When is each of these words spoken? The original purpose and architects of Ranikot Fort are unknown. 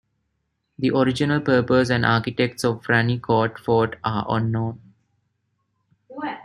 The 0.79 0.89
original 0.89 1.41
purpose 1.41 1.91
and 1.91 2.03
architects 2.07 2.63
of 2.63 2.81
Ranikot 2.87 3.59
Fort 3.59 3.97
are 4.03 4.25
unknown. 4.35 4.81